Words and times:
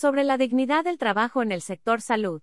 sobre 0.00 0.24
la 0.24 0.38
dignidad 0.38 0.82
del 0.82 0.96
trabajo 0.96 1.42
en 1.42 1.52
el 1.52 1.60
sector 1.60 2.00
salud. 2.00 2.40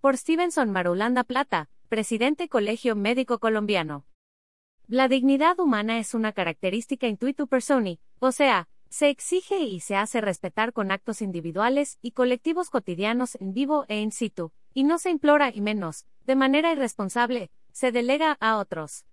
Por 0.00 0.16
Stevenson 0.16 0.70
Marulanda 0.70 1.22
Plata, 1.22 1.68
presidente 1.90 2.48
Colegio 2.48 2.96
Médico 2.96 3.40
Colombiano. 3.40 4.06
La 4.86 5.06
dignidad 5.06 5.60
humana 5.60 5.98
es 5.98 6.14
una 6.14 6.32
característica 6.32 7.06
intuitu 7.08 7.46
personi, 7.46 8.00
o 8.20 8.32
sea, 8.32 8.70
se 8.88 9.10
exige 9.10 9.58
y 9.58 9.80
se 9.80 9.96
hace 9.96 10.22
respetar 10.22 10.72
con 10.72 10.90
actos 10.90 11.20
individuales 11.20 11.98
y 12.00 12.12
colectivos 12.12 12.70
cotidianos 12.70 13.34
en 13.34 13.52
vivo 13.52 13.84
e 13.88 14.00
in 14.00 14.10
situ, 14.10 14.50
y 14.72 14.84
no 14.84 14.98
se 14.98 15.10
implora 15.10 15.50
y 15.54 15.60
menos, 15.60 16.06
de 16.24 16.36
manera 16.36 16.72
irresponsable, 16.72 17.50
se 17.72 17.92
delega 17.92 18.38
a 18.40 18.56
otros. 18.56 19.04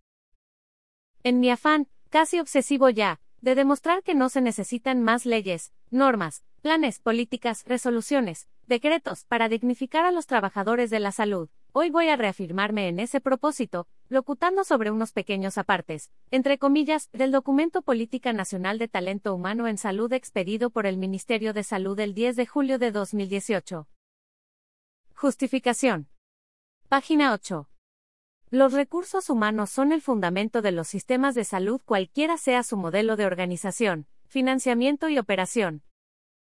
En 1.24 1.42
mi 1.42 1.50
afán, 1.50 1.90
casi 2.10 2.40
obsesivo 2.40 2.90
ya, 2.90 3.20
de 3.42 3.56
demostrar 3.56 4.02
que 4.02 4.16
no 4.16 4.30
se 4.30 4.40
necesitan 4.40 5.04
más 5.04 5.26
leyes, 5.26 5.74
normas, 5.92 6.46
planes, 6.60 7.00
políticas, 7.00 7.64
resoluciones, 7.66 8.48
decretos 8.68 9.26
para 9.26 9.50
dignificar 9.50 10.06
a 10.06 10.12
los 10.12 10.28
trabajadores 10.28 10.90
de 10.90 11.00
la 11.00 11.12
salud. 11.12 11.50
Hoy 11.72 11.90
voy 11.90 12.10
a 12.10 12.16
reafirmarme 12.16 12.88
en 12.88 13.00
ese 13.00 13.22
propósito, 13.22 13.88
locutando 14.10 14.64
sobre 14.64 14.92
unos 14.92 15.12
pequeños 15.12 15.58
apartes, 15.58 16.12
entre 16.32 16.58
comillas, 16.58 17.10
del 17.12 17.32
documento 17.32 17.82
Política 17.82 18.34
Nacional 18.34 18.80
de 18.80 18.88
Talento 18.88 19.34
Humano 19.34 19.68
en 19.68 19.78
Salud 19.78 20.12
expedido 20.14 20.70
por 20.70 20.86
el 20.86 20.98
Ministerio 20.98 21.54
de 21.54 21.64
Salud 21.64 22.00
el 22.00 22.14
10 22.14 22.36
de 22.36 22.46
julio 22.46 22.80
de 22.80 22.92
2018. 22.92 23.88
Justificación. 25.14 26.10
Página 26.88 27.34
8. 27.34 27.70
Los 28.50 28.74
recursos 28.74 29.30
humanos 29.30 29.70
son 29.70 29.92
el 29.92 30.02
fundamento 30.02 30.64
de 30.64 30.72
los 30.72 30.88
sistemas 30.88 31.36
de 31.36 31.44
salud 31.44 31.80
cualquiera 31.86 32.38
sea 32.38 32.64
su 32.64 32.78
modelo 32.78 33.16
de 33.16 33.28
organización, 33.28 34.08
financiamiento 34.26 35.08
y 35.08 35.20
operación. 35.20 35.84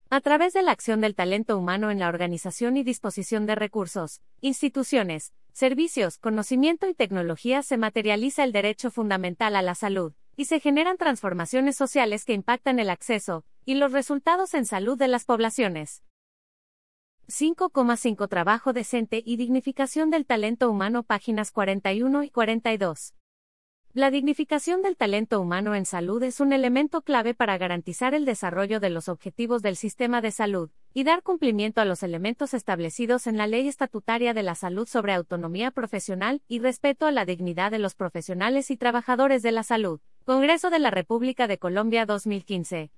A 0.09 0.21
través 0.21 0.53
de 0.53 0.61
la 0.61 0.71
acción 0.71 1.01
del 1.01 1.15
talento 1.15 1.57
humano 1.57 1.89
en 1.89 1.99
la 1.99 2.09
organización 2.09 2.77
y 2.77 2.83
disposición 2.83 3.47
de 3.47 3.55
recursos, 3.55 4.21
instituciones, 4.39 5.33
servicios, 5.51 6.19
conocimiento 6.19 6.87
y 6.87 6.93
tecnología 6.93 7.63
se 7.63 7.77
materializa 7.77 8.43
el 8.43 8.51
derecho 8.51 8.91
fundamental 8.91 9.55
a 9.55 9.63
la 9.63 9.73
salud, 9.73 10.13
y 10.37 10.45
se 10.45 10.59
generan 10.59 10.97
transformaciones 10.97 11.75
sociales 11.75 12.23
que 12.23 12.33
impactan 12.33 12.79
el 12.79 12.91
acceso 12.91 13.45
y 13.65 13.75
los 13.75 13.91
resultados 13.91 14.53
en 14.53 14.65
salud 14.65 14.97
de 14.97 15.07
las 15.07 15.25
poblaciones. 15.25 16.03
5,5 17.27 18.29
Trabajo 18.29 18.73
decente 18.73 19.23
y 19.25 19.37
dignificación 19.37 20.11
del 20.11 20.27
talento 20.27 20.69
humano 20.69 21.01
páginas 21.01 21.51
41 21.51 22.23
y 22.23 22.29
42. 22.29 23.15
La 23.95 24.11
dignificación 24.11 24.81
del 24.81 24.97
talento 24.97 25.39
humano 25.39 25.73
en 25.73 25.85
salud 25.85 26.21
es 26.21 26.41
un 26.41 26.51
elemento 26.51 27.01
clave 27.01 27.33
para 27.33 27.57
garantizar 27.57 28.13
el 28.13 28.25
desarrollo 28.25 28.81
de 28.81 28.89
los 28.89 29.07
objetivos 29.07 29.61
del 29.61 29.77
sistema 29.77 30.19
de 30.19 30.31
salud 30.31 30.69
y 30.93 31.05
dar 31.05 31.23
cumplimiento 31.23 31.79
a 31.79 31.85
los 31.85 32.03
elementos 32.03 32.53
establecidos 32.53 33.25
en 33.25 33.37
la 33.37 33.47
Ley 33.47 33.69
Estatutaria 33.69 34.33
de 34.33 34.43
la 34.43 34.55
Salud 34.55 34.85
sobre 34.85 35.13
autonomía 35.13 35.71
profesional 35.71 36.41
y 36.49 36.59
respeto 36.59 37.05
a 37.05 37.13
la 37.13 37.23
dignidad 37.23 37.71
de 37.71 37.79
los 37.79 37.95
profesionales 37.95 38.69
y 38.69 38.75
trabajadores 38.75 39.41
de 39.43 39.53
la 39.53 39.63
salud. 39.63 40.01
Congreso 40.25 40.69
de 40.69 40.79
la 40.79 40.91
República 40.91 41.47
de 41.47 41.57
Colombia 41.57 42.05
2015. 42.05 42.91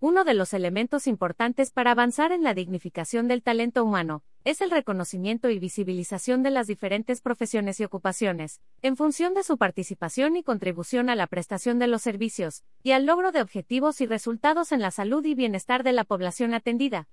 Uno 0.00 0.24
de 0.24 0.34
los 0.34 0.54
elementos 0.54 1.06
importantes 1.06 1.70
para 1.70 1.92
avanzar 1.92 2.32
en 2.32 2.42
la 2.42 2.52
dignificación 2.52 3.28
del 3.28 3.44
talento 3.44 3.84
humano 3.84 4.24
es 4.44 4.60
el 4.60 4.70
reconocimiento 4.70 5.50
y 5.50 5.58
visibilización 5.58 6.42
de 6.42 6.50
las 6.50 6.66
diferentes 6.66 7.20
profesiones 7.20 7.80
y 7.80 7.84
ocupaciones, 7.84 8.60
en 8.82 8.96
función 8.96 9.34
de 9.34 9.42
su 9.42 9.58
participación 9.58 10.36
y 10.36 10.42
contribución 10.42 11.10
a 11.10 11.14
la 11.14 11.26
prestación 11.26 11.78
de 11.78 11.86
los 11.86 12.02
servicios, 12.02 12.64
y 12.82 12.92
al 12.92 13.06
logro 13.06 13.32
de 13.32 13.42
objetivos 13.42 14.00
y 14.00 14.06
resultados 14.06 14.72
en 14.72 14.80
la 14.80 14.90
salud 14.90 15.24
y 15.24 15.34
bienestar 15.34 15.82
de 15.82 15.92
la 15.92 16.04
población 16.04 16.54
atendida. 16.54 17.08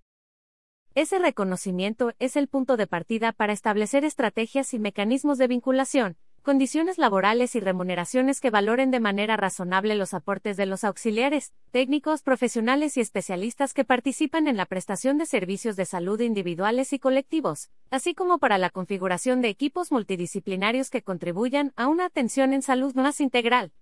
Ese 0.94 1.20
reconocimiento 1.20 2.14
es 2.20 2.38
el 2.38 2.48
punto 2.48 2.78
de 2.78 2.88
partida 2.88 3.34
para 3.34 3.52
establecer 3.52 4.06
estrategias 4.06 4.74
y 4.74 4.80
mecanismos 4.80 5.38
de 5.38 5.48
vinculación, 5.48 6.16
condiciones 6.46 7.00
laborales 7.00 7.56
y 7.56 7.60
remuneraciones 7.60 8.40
que 8.40 8.52
valoren 8.52 8.92
de 8.92 9.00
manera 9.00 9.36
razonable 9.36 9.96
los 9.96 10.14
aportes 10.14 10.56
de 10.58 10.68
los 10.68 10.84
auxiliares, 10.84 11.52
técnicos, 11.72 12.22
profesionales 12.22 12.98
y 12.98 13.02
especialistas 13.02 13.74
que 13.74 13.84
participan 13.84 14.48
en 14.48 14.56
la 14.56 14.68
prestación 14.68 15.18
de 15.18 15.26
servicios 15.26 15.76
de 15.76 15.86
salud 15.86 16.22
individuales 16.22 16.94
y 16.94 17.00
colectivos, 17.00 17.72
así 17.90 18.14
como 18.14 18.38
para 18.38 18.60
la 18.60 18.70
configuración 18.70 19.42
de 19.42 19.50
equipos 19.50 19.92
multidisciplinarios 19.92 20.92
que 20.92 21.02
contribuyan 21.02 21.74
a 21.76 21.88
una 21.88 22.06
atención 22.06 22.54
en 22.54 22.62
salud 22.62 22.94
más 22.94 23.22
integral. 23.22 23.74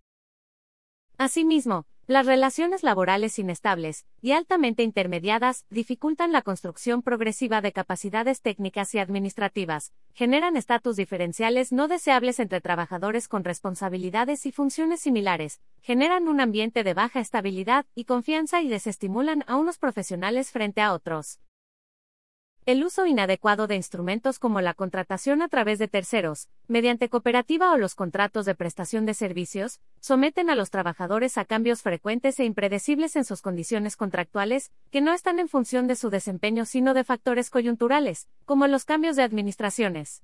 Asimismo, 1.18 1.85
las 2.06 2.25
relaciones 2.25 2.84
laborales 2.84 3.40
inestables 3.40 4.06
y 4.22 4.34
altamente 4.34 4.84
intermediadas 4.84 5.66
dificultan 5.69 6.34
la 6.34 6.41
construcción 6.41 7.02
progresiva 7.02 7.62
de 7.62 7.72
capacidades 7.72 8.41
técnicas 8.41 8.94
y 8.94 9.00
administrativas, 9.00 9.94
generan 10.14 10.58
estatus 10.58 10.97
diferenciales 10.97 11.72
no 11.72 11.88
deseables 11.88 12.41
entre 12.41 12.59
trabajadores 12.59 13.30
con 13.30 13.46
responsabilidades 13.46 14.46
y 14.46 14.52
funciones 14.52 15.00
similares, 15.00 15.62
generan 15.81 16.28
un 16.28 16.41
ambiente 16.41 16.84
de 16.84 16.94
baja 16.94 17.22
estabilidad 17.22 17.86
y 17.96 18.03
confianza 18.03 18.62
y 18.62 18.68
desestimulan 18.68 19.46
a 19.47 19.56
unos 19.56 19.78
profesionales 19.78 20.52
frente 20.52 20.81
a 20.81 20.91
otros. 20.91 21.40
El 22.66 22.85
uso 22.85 23.06
inadecuado 23.06 23.68
de 23.68 23.75
instrumentos 23.75 24.40
como 24.40 24.62
la 24.62 24.74
contratación 24.74 25.41
a 25.41 25.50
través 25.50 25.79
de 25.79 25.90
terceros, 25.90 26.47
mediante 26.69 27.09
cooperativa 27.09 27.74
o 27.74 27.78
los 27.78 27.94
contratos 27.94 28.46
de 28.46 28.56
prestación 28.56 29.06
de 29.06 29.13
servicios, 29.13 29.81
someten 30.00 30.50
a 30.50 30.56
los 30.56 30.69
trabajadores 30.69 31.38
a 31.38 31.44
cambios 31.44 31.81
frecuentes 31.81 32.40
e 32.40 32.46
impredecibles 32.46 33.18
en 33.18 33.25
sus 33.25 33.41
condiciones 33.41 33.97
contractuales, 33.97 34.72
que 34.91 35.02
no 35.02 35.12
están 35.12 35.40
en 35.40 35.50
función 35.50 35.88
de 35.88 35.97
su 35.97 36.09
desempeño 36.09 36.63
sino 36.63 36.94
de 36.94 37.03
factores 37.03 37.50
coyunturales, 37.50 38.29
como 38.46 38.66
los 38.68 38.85
cambios 38.85 39.18
de 39.18 39.23
administraciones. 39.23 40.23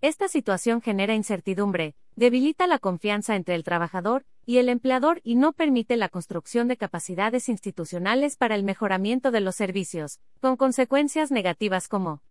Esta 0.00 0.26
situación 0.26 0.82
genera 0.82 1.14
incertidumbre, 1.14 1.94
debilita 2.16 2.66
la 2.66 2.80
confianza 2.80 3.36
entre 3.36 3.54
el 3.54 3.62
trabajador 3.62 4.24
y 4.44 4.58
el 4.58 4.68
empleador 4.68 5.20
y 5.24 5.34
no 5.34 5.52
permite 5.52 5.96
la 5.96 6.08
construcción 6.08 6.68
de 6.68 6.76
capacidades 6.76 7.48
institucionales 7.48 8.36
para 8.36 8.54
el 8.54 8.64
mejoramiento 8.64 9.30
de 9.30 9.40
los 9.40 9.56
servicios, 9.56 10.20
con 10.40 10.56
consecuencias 10.56 11.30
negativas 11.30 11.88
como 11.88 12.22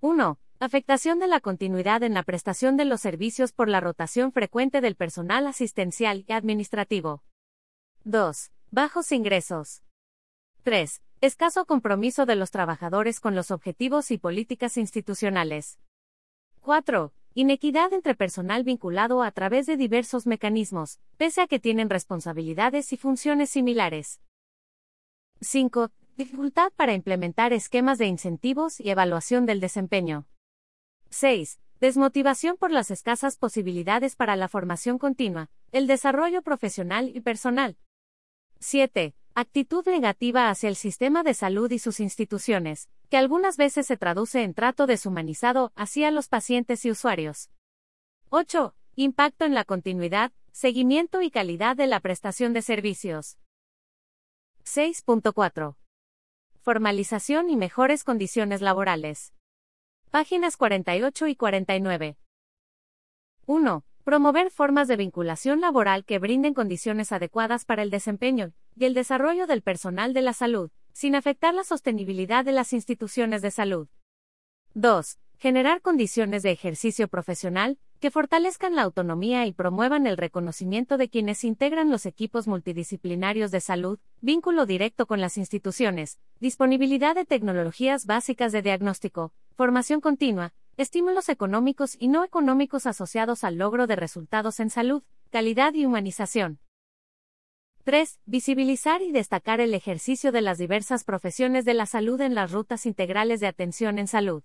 1. 0.00 0.38
Afectación 0.58 1.18
de 1.18 1.26
la 1.26 1.40
continuidad 1.40 2.02
en 2.02 2.14
la 2.14 2.22
prestación 2.22 2.78
de 2.78 2.86
los 2.86 3.02
servicios 3.02 3.52
por 3.52 3.68
la 3.68 3.80
rotación 3.80 4.32
frecuente 4.32 4.80
del 4.80 4.96
personal 4.96 5.46
asistencial 5.46 6.24
y 6.26 6.32
administrativo. 6.32 7.22
2. 8.04 8.52
Bajos 8.70 9.12
ingresos. 9.12 9.82
3. 10.62 11.02
Escaso 11.20 11.66
compromiso 11.66 12.24
de 12.24 12.36
los 12.36 12.50
trabajadores 12.50 13.20
con 13.20 13.34
los 13.34 13.50
objetivos 13.50 14.10
y 14.10 14.18
políticas 14.18 14.76
institucionales. 14.76 15.78
4. 16.60 17.12
Inequidad 17.38 17.92
entre 17.92 18.14
personal 18.14 18.64
vinculado 18.64 19.22
a 19.22 19.30
través 19.30 19.66
de 19.66 19.76
diversos 19.76 20.26
mecanismos, 20.26 21.00
pese 21.18 21.42
a 21.42 21.46
que 21.46 21.60
tienen 21.60 21.90
responsabilidades 21.90 22.94
y 22.94 22.96
funciones 22.96 23.50
similares. 23.50 24.22
5. 25.42 25.90
Dificultad 26.16 26.72
para 26.76 26.94
implementar 26.94 27.52
esquemas 27.52 27.98
de 27.98 28.06
incentivos 28.06 28.80
y 28.80 28.88
evaluación 28.88 29.44
del 29.44 29.60
desempeño. 29.60 30.24
6. 31.10 31.60
Desmotivación 31.78 32.56
por 32.56 32.70
las 32.70 32.90
escasas 32.90 33.36
posibilidades 33.36 34.16
para 34.16 34.34
la 34.34 34.48
formación 34.48 34.96
continua, 34.96 35.50
el 35.72 35.86
desarrollo 35.86 36.40
profesional 36.40 37.14
y 37.14 37.20
personal. 37.20 37.76
7. 38.60 39.14
Actitud 39.38 39.86
negativa 39.86 40.48
hacia 40.48 40.70
el 40.70 40.76
sistema 40.76 41.22
de 41.22 41.34
salud 41.34 41.70
y 41.70 41.78
sus 41.78 42.00
instituciones, 42.00 42.88
que 43.10 43.18
algunas 43.18 43.58
veces 43.58 43.86
se 43.86 43.98
traduce 43.98 44.42
en 44.42 44.54
trato 44.54 44.86
deshumanizado 44.86 45.72
hacia 45.76 46.10
los 46.10 46.28
pacientes 46.28 46.86
y 46.86 46.90
usuarios. 46.90 47.50
8. 48.30 48.74
Impacto 48.94 49.44
en 49.44 49.52
la 49.52 49.64
continuidad, 49.64 50.32
seguimiento 50.52 51.20
y 51.20 51.30
calidad 51.30 51.76
de 51.76 51.86
la 51.86 52.00
prestación 52.00 52.54
de 52.54 52.62
servicios. 52.62 53.36
6.4. 54.64 55.76
Formalización 56.62 57.50
y 57.50 57.56
mejores 57.56 58.04
condiciones 58.04 58.62
laborales. 58.62 59.34
Páginas 60.10 60.56
48 60.56 61.26
y 61.26 61.36
49. 61.36 62.16
1. 63.44 63.84
Promover 64.02 64.50
formas 64.50 64.88
de 64.88 64.96
vinculación 64.96 65.60
laboral 65.60 66.06
que 66.06 66.18
brinden 66.18 66.54
condiciones 66.54 67.12
adecuadas 67.12 67.66
para 67.66 67.82
el 67.82 67.90
desempeño 67.90 68.54
y 68.76 68.84
el 68.84 68.94
desarrollo 68.94 69.46
del 69.46 69.62
personal 69.62 70.12
de 70.12 70.22
la 70.22 70.32
salud, 70.32 70.70
sin 70.92 71.14
afectar 71.14 71.54
la 71.54 71.64
sostenibilidad 71.64 72.44
de 72.44 72.52
las 72.52 72.72
instituciones 72.72 73.42
de 73.42 73.50
salud. 73.50 73.88
2. 74.74 75.18
Generar 75.38 75.80
condiciones 75.82 76.42
de 76.42 76.50
ejercicio 76.50 77.08
profesional 77.08 77.78
que 78.00 78.10
fortalezcan 78.10 78.74
la 78.74 78.82
autonomía 78.82 79.46
y 79.46 79.52
promuevan 79.52 80.06
el 80.06 80.16
reconocimiento 80.16 80.98
de 80.98 81.08
quienes 81.08 81.44
integran 81.44 81.90
los 81.90 82.04
equipos 82.04 82.46
multidisciplinarios 82.46 83.50
de 83.50 83.60
salud, 83.60 83.98
vínculo 84.20 84.66
directo 84.66 85.06
con 85.06 85.20
las 85.20 85.38
instituciones, 85.38 86.18
disponibilidad 86.40 87.14
de 87.14 87.24
tecnologías 87.24 88.04
básicas 88.04 88.52
de 88.52 88.62
diagnóstico, 88.62 89.32
formación 89.54 90.00
continua, 90.00 90.52
estímulos 90.76 91.30
económicos 91.30 91.96
y 91.98 92.08
no 92.08 92.22
económicos 92.22 92.86
asociados 92.86 93.44
al 93.44 93.56
logro 93.56 93.86
de 93.86 93.96
resultados 93.96 94.60
en 94.60 94.68
salud, 94.68 95.02
calidad 95.30 95.72
y 95.72 95.86
humanización. 95.86 96.58
3. 97.86 98.18
Visibilizar 98.26 99.00
y 99.00 99.12
destacar 99.12 99.60
el 99.60 99.72
ejercicio 99.72 100.32
de 100.32 100.40
las 100.40 100.58
diversas 100.58 101.04
profesiones 101.04 101.64
de 101.64 101.72
la 101.72 101.86
salud 101.86 102.20
en 102.20 102.34
las 102.34 102.50
rutas 102.50 102.84
integrales 102.84 103.38
de 103.38 103.46
atención 103.46 104.00
en 104.00 104.08
salud. 104.08 104.42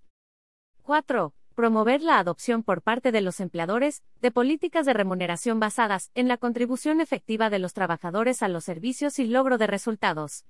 4. 0.83 1.33
Promover 1.55 2.03
la 2.03 2.19
adopción 2.19 2.61
por 2.61 2.83
parte 2.83 3.11
de 3.11 3.21
los 3.21 3.39
empleadores 3.39 4.03
de 4.21 4.29
políticas 4.29 4.85
de 4.85 4.93
remuneración 4.93 5.59
basadas 5.59 6.11
en 6.13 6.27
la 6.27 6.37
contribución 6.37 7.01
efectiva 7.01 7.49
de 7.49 7.57
los 7.57 7.73
trabajadores 7.73 8.43
a 8.43 8.47
los 8.47 8.63
servicios 8.63 9.17
y 9.17 9.25
logro 9.25 9.57
de 9.57 9.65
resultados. 9.65 10.45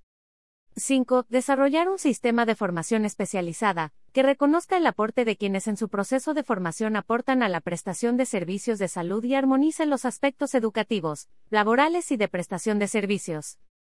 5. 0.76 1.28
Desarrollar 1.30 1.88
un 1.88 1.98
sistema 1.98 2.46
de 2.46 2.56
formación 2.56 3.06
especializada, 3.06 3.94
que 4.13 4.24
reconozca 4.24 4.78
el 4.78 4.86
aporte 4.88 5.24
de 5.24 5.38
quienes 5.38 5.68
en 5.68 5.78
su 5.78 5.88
proceso 5.88 6.34
de 6.34 6.44
formación 6.44 6.96
aportan 6.96 7.44
a 7.44 7.50
la 7.50 7.62
prestación 7.62 8.18
de 8.18 8.25
servicios 8.25 8.78
de 8.78 8.90
salud 8.90 9.24
y 9.24 9.36
armonice 9.36 9.86
los 9.86 10.04
aspectos 10.06 10.54
educativos, 10.54 11.30
laborales 11.50 12.12
y 12.12 12.18
de 12.18 12.28
prestación 12.28 12.78
de 12.78 12.88
servicios. 12.88 13.58